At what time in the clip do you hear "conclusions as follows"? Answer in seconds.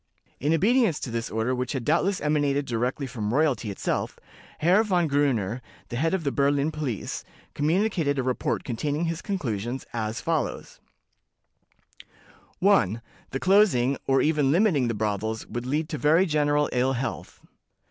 9.21-10.79